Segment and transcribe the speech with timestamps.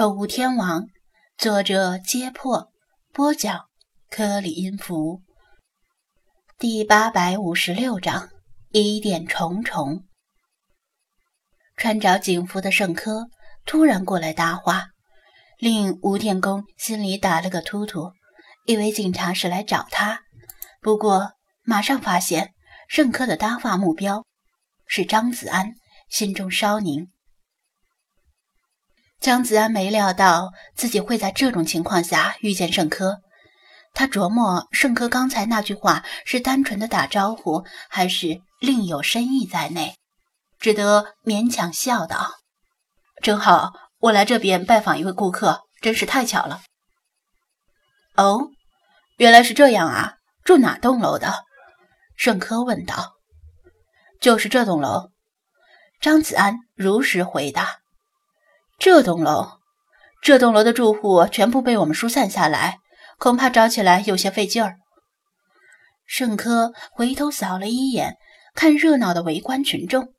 [0.00, 0.86] 宠物天王，
[1.36, 2.72] 作者：揭破，
[3.12, 3.66] 播讲：
[4.08, 5.20] 科里音符。
[6.58, 8.30] 第八百五十六章：
[8.70, 10.06] 疑点重重。
[11.76, 13.26] 穿着警服的圣科
[13.66, 14.86] 突然过来搭话，
[15.58, 18.10] 令吴天公心里打了个突突，
[18.64, 20.22] 以为警察是来找他。
[20.80, 21.32] 不过
[21.62, 22.54] 马上发现
[22.88, 24.24] 圣科的搭话目标
[24.86, 25.74] 是张子安，
[26.08, 27.10] 心中稍宁。
[29.20, 33.18] 张子安没料到自己会在这种情况下遇见盛科，
[33.92, 39.94] 他琢磨盛科刚才那句话是单纯的打招呼，还是另有深意在内，
[40.58, 42.36] 只得勉强笑道
[43.22, 46.62] ：“正好我来这边拜访一位顾客，真是太巧了。
[48.16, 48.48] ”“哦，
[49.18, 50.14] 原来是这样啊！
[50.44, 51.44] 住哪栋楼的？”
[52.16, 53.16] 盛科问道。
[54.18, 55.10] “就是这栋楼。”
[56.00, 57.79] 张子安如实回答。
[58.80, 59.58] 这栋楼，
[60.22, 62.78] 这栋楼的住户全部被我们疏散下来，
[63.18, 64.78] 恐怕找起来有些费劲儿。
[66.06, 68.16] 盛科回头扫了一眼
[68.54, 70.14] 看热闹的围观群众，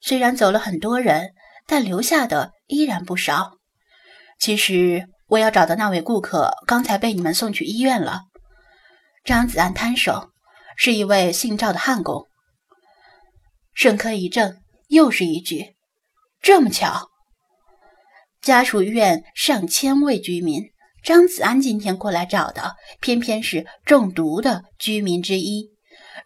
[0.00, 1.32] 虽然走了很多人，
[1.66, 3.58] 但留下的依然不少。
[4.38, 8.20] 其实我要找的那位顾客刚才被你们送去医院了。
[9.24, 10.30] 张子安摊手，
[10.76, 12.28] 是一位姓赵的汉工。
[13.74, 15.74] 盛科一怔，又是一句
[16.40, 17.10] ：“这么巧。”
[18.44, 20.64] 家属院上千位居民，
[21.02, 25.70] 张子安今天过来找的，偏偏是中毒的居民之一。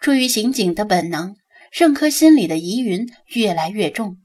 [0.00, 1.36] 出于刑警的本能，
[1.70, 4.16] 盛科心里的疑云越来越重。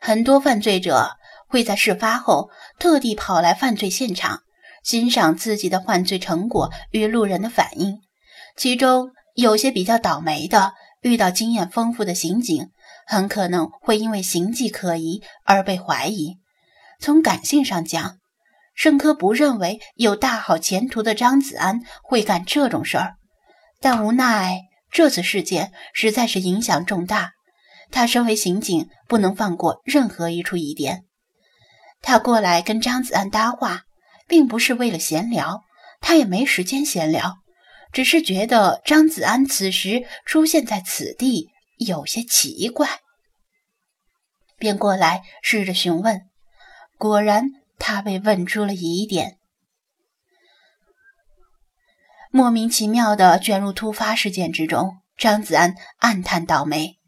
[0.00, 1.12] 很多犯罪者
[1.46, 4.40] 会在事发后特地跑来犯罪现场，
[4.82, 8.00] 欣赏自己的犯罪成果与路人的反应。
[8.56, 12.70] 其中有些比较倒霉的，遇到经验丰富的刑警，
[13.10, 16.38] 很可能会因为形迹可疑而被怀疑。
[17.00, 18.18] 从感性上讲，
[18.72, 23.16] 盛科不认为有大好前途的张子安会干这种事儿，
[23.80, 24.60] 但无奈
[24.92, 27.32] 这次事件实在是影响重大，
[27.90, 31.02] 他身为刑警不能放过任何一处疑点。
[32.00, 33.82] 他过来跟张子安搭话，
[34.28, 35.62] 并不是为了闲聊，
[36.00, 37.38] 他也没时间闲聊，
[37.92, 41.48] 只是觉得张子安此时出现在此地
[41.86, 43.00] 有些奇怪，
[44.58, 46.28] 便过来试着询问。
[46.98, 49.38] 果然，他被问出了疑点。
[52.30, 56.98] 莫名其妙的卷入突发事件之中，张子安暗叹倒霉。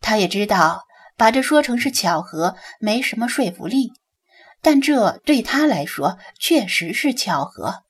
[0.00, 0.84] 他也知道
[1.16, 3.92] 把这说成是巧合没什么说服力，
[4.60, 7.84] 但这对他来说确实是巧合。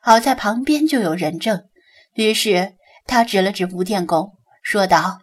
[0.00, 1.68] 好在旁边就有人证，
[2.14, 2.76] 于是
[3.06, 4.32] 他指了指吴电工，
[4.62, 5.20] 说道：“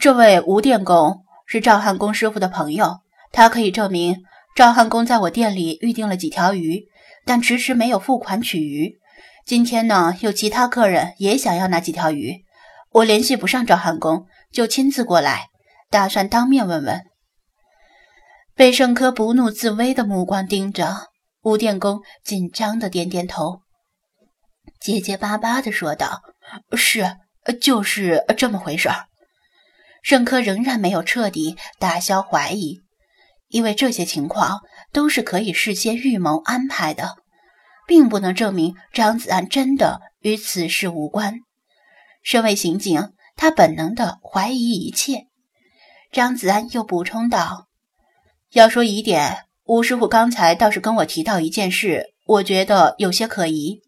[0.00, 3.00] 这位吴电工是赵汉公师傅的朋友。”
[3.30, 4.22] 他可以证明
[4.56, 6.86] 赵汉公在我店里预定了几条鱼，
[7.26, 8.98] 但迟迟没有付款取鱼。
[9.44, 12.42] 今天呢，有其他客人也想要那几条鱼，
[12.90, 15.48] 我联系不上赵汉公，就亲自过来，
[15.90, 17.04] 打算当面问问。
[18.54, 21.10] 被盛科不怒自威的目光盯着，
[21.42, 23.60] 吴电工紧张的点点头，
[24.80, 26.22] 结结巴巴的说道
[26.74, 27.18] ：“是，
[27.60, 29.07] 就是这么回事儿。”
[30.02, 32.80] 盛科仍然没有彻底打消怀疑。
[33.48, 34.60] 因为这些情况
[34.92, 37.16] 都是可以事先预谋安排的，
[37.86, 41.40] 并不能证明张子安真的与此事无关。
[42.22, 45.28] 身为刑警，他本能的怀疑一切。
[46.12, 47.68] 张子安又补充道
[48.52, 53.80] ：“要说疑点，吴师傅刚才倒是跟我提到一件事，我觉得有些可疑。”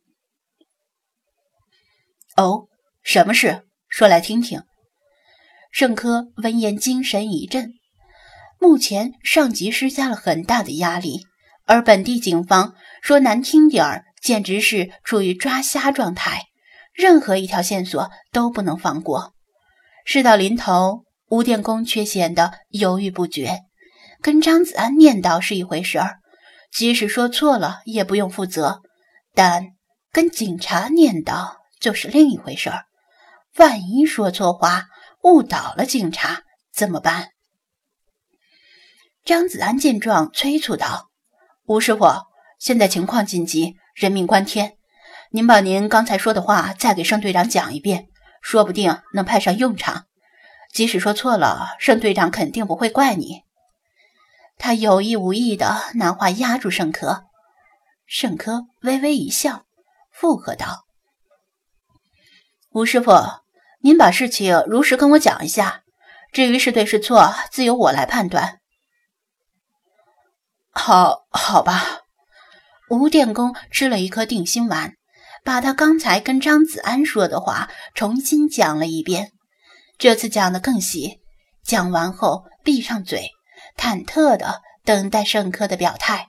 [2.36, 2.68] 哦，
[3.02, 3.66] 什么事？
[3.88, 4.62] 说来听听。
[5.70, 7.74] 盛科闻言精神一振。
[8.58, 11.26] 目前上级施加了很大的压力，
[11.64, 16.46] 而本地警方说难听点儿，简直是处于抓瞎状态，
[16.92, 19.32] 任何一条线索都不能放过。
[20.04, 23.60] 事到临头，吴电工却显得犹豫不决。
[24.20, 26.18] 跟张子安念叨是一回事儿，
[26.72, 28.82] 即使说错了也不用负责；
[29.34, 29.68] 但
[30.12, 32.84] 跟警察念叨就是另一回事儿，
[33.56, 34.84] 万一说错话
[35.22, 37.30] 误导了警察怎么办？
[39.24, 41.10] 张子安见状，催促道
[41.66, 42.06] ：“吴师傅，
[42.58, 44.78] 现在情况紧急，人命关天，
[45.30, 48.08] 您把您刚才说的话再给盛队长讲一遍，
[48.40, 50.06] 说不定能派上用场。
[50.72, 53.42] 即使说错了，盛队长肯定不会怪你。”
[54.56, 57.24] 他有意无意的拿话压住盛科，
[58.06, 59.64] 盛科微微一笑，
[60.10, 60.86] 附和道
[62.72, 63.12] ：“吴师傅，
[63.82, 65.82] 您把事情如实跟我讲一下，
[66.32, 68.58] 至于是对是错，自由我来判断。”
[70.72, 72.00] 好好吧。
[72.90, 74.94] 吴电工吃了一颗定心丸，
[75.44, 79.32] 把他刚才跟张子安说的话重新讲了一遍，
[79.96, 81.20] 这次讲的更细。
[81.62, 83.30] 讲完后，闭上嘴，
[83.76, 86.28] 忐忑的等待盛科的表态。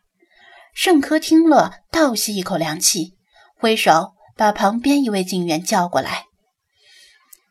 [0.74, 3.18] 盛科听了，倒吸一口凉气，
[3.57, 6.25] 挥手把旁边一位警员叫过来：“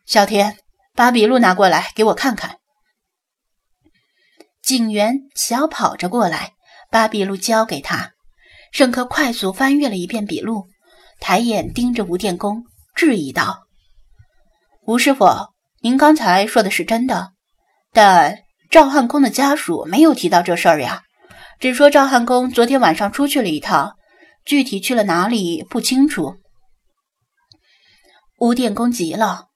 [0.05, 0.57] 小田，
[0.93, 2.57] 把笔录拿过来，给我看看。”
[4.61, 6.53] 警员小跑着过来，
[6.89, 8.13] 把笔录交给他。
[8.71, 10.67] 盛科快速翻阅了一遍笔录，
[11.19, 12.63] 抬眼盯着吴电工，
[12.95, 13.67] 质疑道
[14.87, 15.25] ：“吴师傅，
[15.81, 17.33] 您刚才说的是真的？
[17.91, 21.03] 但赵汉公的家属没有提到这事儿呀，
[21.59, 23.97] 只说赵汉公昨天晚上出去了一趟，
[24.45, 26.37] 具体去了哪里不清楚。”
[28.39, 29.47] 吴电工急了：“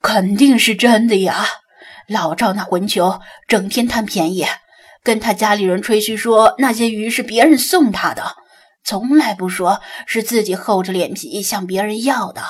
[0.00, 1.46] 肯定是真的呀！
[2.08, 4.46] 老赵那混球，整天贪便宜，
[5.02, 8.36] 跟他家里人吹嘘说那些鱼是别人送他的。”
[8.86, 12.42] 从来不说是自己厚着脸皮向别人要的。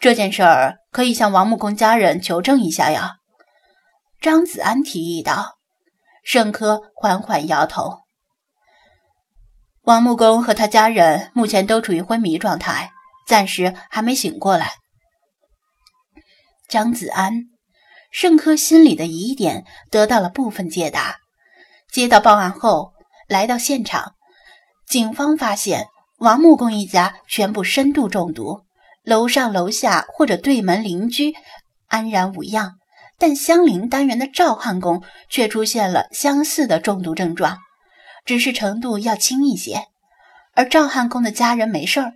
[0.00, 3.18] 这件事儿可以向王木工家人求证一下呀。”
[4.20, 5.58] 张子安提议道。
[6.24, 8.00] 盛科缓缓摇头
[9.82, 12.90] ：“王木工和他家人目前都处于昏迷状态，
[13.26, 14.72] 暂时还没醒过来。”
[16.72, 17.50] 张子安、
[18.10, 21.18] 盛科心里的疑点得到了部分解答。
[21.90, 22.94] 接到报案后，
[23.28, 24.14] 来到现场。
[24.86, 28.62] 警方发现王木工一家全部深度中毒，
[29.02, 31.34] 楼上楼下或者对门邻居
[31.88, 32.76] 安然无恙，
[33.18, 37.58] 但相邻单元的赵汉公却出现了相似的中毒症状，
[38.24, 39.88] 只是程度要轻一些。
[40.54, 42.14] 而赵汉公的家人没事儿，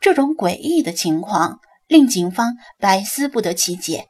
[0.00, 4.06] 这种诡异的情况令警方百思不得其解，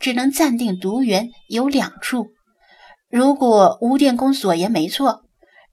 [0.00, 2.28] 只能暂定毒源有两处。
[3.10, 5.22] 如果吴电工所言没错，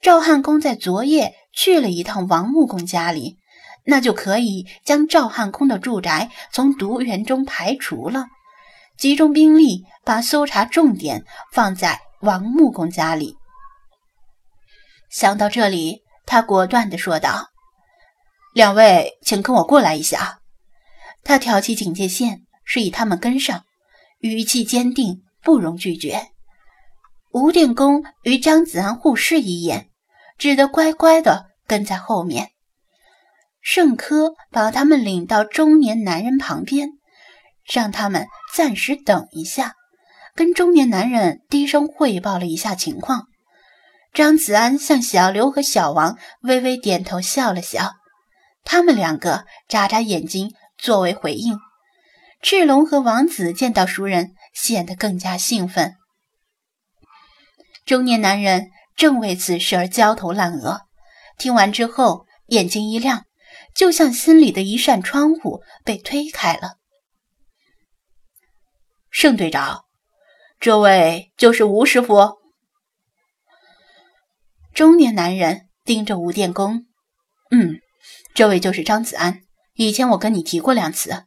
[0.02, 1.34] 赵汉公在昨夜。
[1.56, 3.38] 去了一趟王木工家里，
[3.86, 8.26] 那就可以将赵汉公的住宅从毒源中排除了。
[8.98, 13.36] 集中兵力，把搜查重点放在王木工家里。
[15.12, 17.52] 想到这里，他果断地说道
[18.56, 20.40] ：“两位，请跟我过来一下。”
[21.24, 23.64] 他挑起警戒线，示意他们跟上，
[24.20, 26.28] 语气坚定，不容拒绝。
[27.32, 29.90] 吴电工与张子安互视一眼。
[30.38, 32.50] 只得乖乖的跟在后面。
[33.62, 36.90] 盛科把他们领到中年男人旁边，
[37.64, 39.76] 让他们暂时等一下，
[40.36, 43.28] 跟中年男人低声汇报了一下情况。
[44.12, 47.94] 张子安向小刘和小王微微点头笑了笑，
[48.66, 51.58] 他们两个眨眨眼睛作为回应。
[52.42, 55.96] 赤龙和王子见到熟人，显得更加兴奋。
[57.86, 58.70] 中年男人。
[58.96, 60.82] 正为此事而焦头烂额，
[61.40, 63.26] 听完之后眼睛一亮，
[63.76, 66.78] 就像心里的一扇窗户被推开了。
[69.10, 69.86] 盛队长，
[70.60, 72.38] 这位就是吴师傅。
[74.76, 76.86] 中年男人盯着吴电工，
[77.50, 77.80] 嗯，
[78.36, 79.42] 这位就是张子安，
[79.76, 81.26] 以前我跟你提过两次。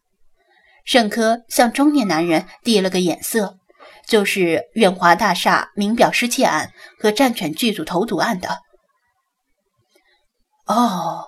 [0.85, 3.59] 盛科向中年男人递了个眼色。
[4.07, 6.71] 就是远华大厦名表失窃案
[7.01, 8.61] 和战犬剧组投毒案的。
[10.65, 11.25] 哦，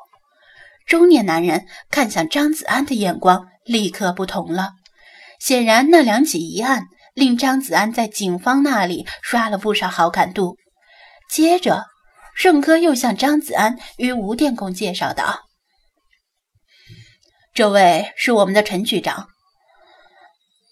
[0.86, 4.74] 中年男人看向张子安的眼光立刻不同了。
[5.40, 6.84] 显然，那两起疑案
[7.14, 10.56] 令张子安在警方那里刷了不少好感度。
[11.28, 11.84] 接着，
[12.36, 15.47] 盛科又向张子安与吴电工介绍道
[17.58, 19.30] ：“这位是我们的陈局长。”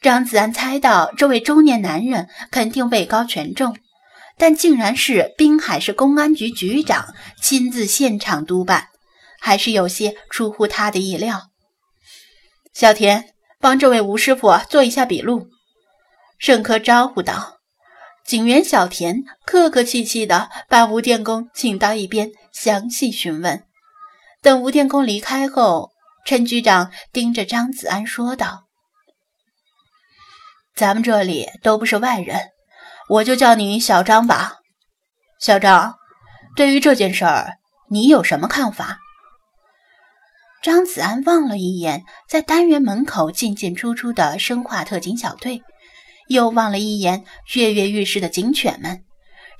[0.00, 3.76] 张子安猜到这位中年男人肯定位高权重，
[4.38, 7.12] 但竟然是滨海市公安局局长
[7.42, 8.90] 亲自现场督办，
[9.40, 11.50] 还是有些出乎他的意料。
[12.72, 15.48] 小田，帮这位吴师傅做一下笔录。
[16.38, 17.56] 盛科招呼道。
[18.24, 23.64] 警员小田客客气气地把吴电工请到一边，详细询问。
[24.40, 25.90] 等吴电工离开后，
[26.26, 28.66] 陈局长盯着张子安说道。
[30.74, 32.48] 咱们这里都不是外人，
[33.08, 34.56] 我就叫你小张吧。
[35.38, 35.94] 小张，
[36.56, 38.98] 对于这件事儿，你有什么看法？
[40.62, 45.62] 张子安望了一眼在单元门口进进出出的生化特警小队，
[46.26, 49.04] 又望了一眼跃跃欲试的警犬们，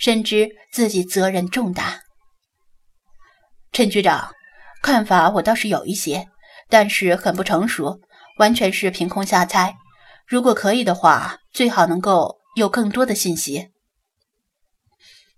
[0.00, 2.00] 深知自己责任重大。
[3.70, 4.32] 陈局长，
[4.82, 6.26] 看法我倒是有一些，
[6.68, 8.00] 但是很不成熟，
[8.38, 9.76] 完全是凭空瞎猜。
[10.26, 13.68] 如果可以的话，最好能够有更多的信息。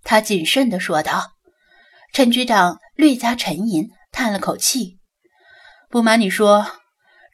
[0.05, 1.33] 他谨慎地说道。
[2.11, 4.99] 陈局长略加沉吟，叹了口气
[5.91, 6.67] ：“不瞒你说，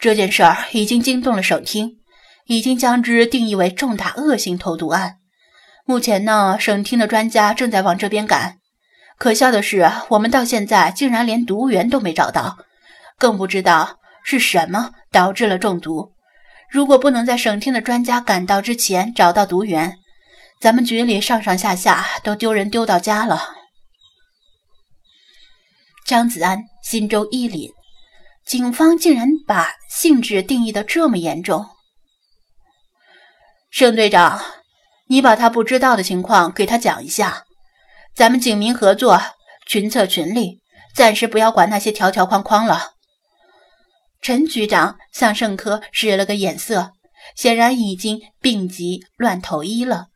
[0.00, 1.98] 这件事儿已经惊动了省厅，
[2.46, 5.18] 已经将之定义为重大恶性投毒案。
[5.86, 8.58] 目前呢，省厅的专家正在往这边赶。
[9.16, 12.58] 可笑的是，我们到现在竟然连毒源都没找到，
[13.24, 16.12] 更不知道是什么导致了中毒。
[16.68, 19.96] 如果不能在省厅的专家赶到之前找到毒源，
[20.60, 23.40] 咱们局里上上下下都丢人丢到家了。”
[26.04, 27.70] 张子安心中一凛，
[28.44, 31.64] 警方竟然把性质定义的这么严重。
[33.70, 34.38] 盛队长，
[35.08, 37.44] 你把他不知道的情况给他讲一下，
[38.14, 39.18] 咱们警民合作，
[39.66, 40.60] 群策群力，
[40.94, 42.90] 暂时不要管那些条条框框了。
[44.24, 46.92] 陈局长向盛科使了个眼色，
[47.36, 50.06] 显然已经病急乱投医了。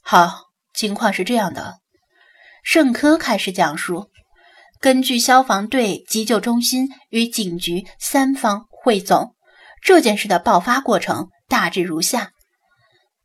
[0.00, 1.80] 好，情况是这样的。
[2.62, 4.12] 盛科开始讲述：
[4.78, 9.34] 根据消防队、急救中心与警局三方汇总，
[9.82, 12.30] 这件事的爆发过程大致如下：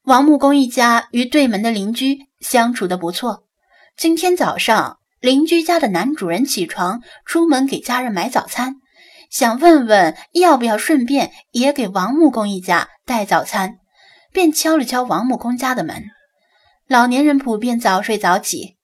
[0.01, 3.43] 王木工一家与对门的邻居相处的不错。
[3.95, 8.75] 今天早上，邻居家的男主人起床出门给家人买早餐，
[9.29, 13.79] 想问问要不要顺便也给王木工一家带早餐，
[14.31, 16.05] 便敲了敲王木工家的门。
[16.87, 18.77] 老年人普遍早睡早起。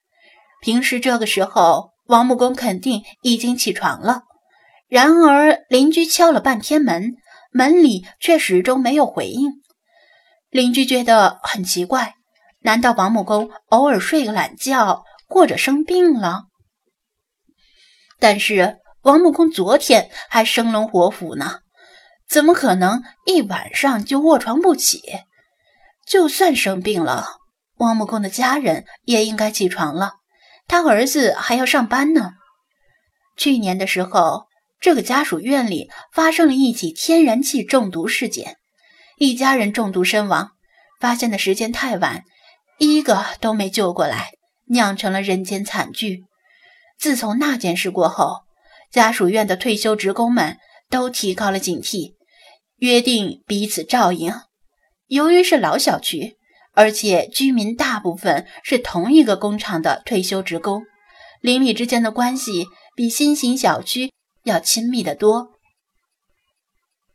[0.62, 4.24] 平时这个时候，王木工肯定已经起床了。
[4.88, 7.16] 然而，邻居敲了半天门，
[7.52, 9.62] 门里却始终没有回应。
[10.50, 12.16] 邻居觉得很奇怪，
[12.62, 16.46] 难道王木工偶尔睡个懒觉，或者生病了？
[18.20, 21.60] 但是，王木工昨天还生龙活虎呢，
[22.28, 25.02] 怎么可能一晚上就卧床不起？
[26.08, 27.28] 就算生病了，
[27.78, 30.14] 王木工的家人也应该起床了。
[30.68, 32.34] 他儿子还要上班呢。
[33.38, 34.48] 去年的时候，
[34.80, 38.58] 这个家属院里发生了一起天然气中毒事件，
[39.18, 40.52] 一家人中毒身亡，
[41.00, 42.24] 发现的时间太晚，
[42.80, 44.32] 一个都没救过来，
[44.68, 46.24] 酿成了人间惨剧。
[46.98, 48.44] 自从那件事过后，
[48.92, 50.58] 家属院的退休职工们
[50.90, 52.14] 都提高了警惕，
[52.78, 54.34] 约定彼此照应。
[55.08, 56.38] 由于是老小区。
[56.78, 60.84] 而且居民大部分是同一个工厂的退休职工，
[61.40, 62.66] 邻里之间的关系
[62.98, 64.12] 比新型小区
[64.44, 65.54] 要亲密得多。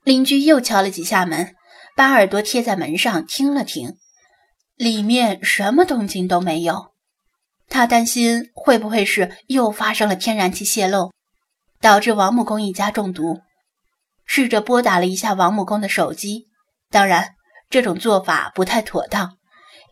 [0.02, 1.54] 邻居又敲了几下门，
[1.94, 3.98] 把耳朵贴在门上听了听，
[4.76, 6.89] 里面什么动静都没有。
[7.70, 11.12] 他担心会不会是又发生了天然气泄漏，
[11.80, 13.40] 导致王木工一家中毒。
[14.26, 16.48] 试着拨打了一下王木工的手机，
[16.90, 17.36] 当然
[17.70, 19.38] 这种做法不太妥当。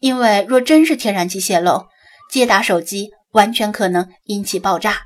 [0.01, 1.87] 因为若真是天然气泄漏，
[2.31, 5.03] 接打手机完全可能引起爆炸。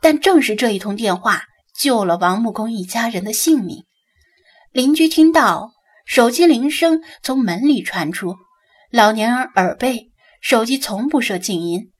[0.00, 1.44] 但正是这一通电话
[1.78, 3.84] 救了王木工一家人的性命。
[4.72, 5.72] 邻居听到
[6.06, 8.36] 手机铃声从门里传出，
[8.90, 10.10] 老年人耳背，
[10.40, 11.90] 手机从不设静音，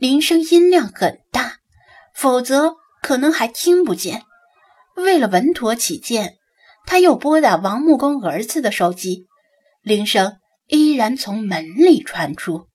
[0.00, 1.58] 铃声音量很大，
[2.14, 4.22] 否则可能还听不见。
[4.96, 6.38] 为了稳妥起见，
[6.86, 9.26] 他又拨打王木工儿子的手机，
[9.82, 10.38] 铃声。
[10.68, 12.69] 依然从门里传出。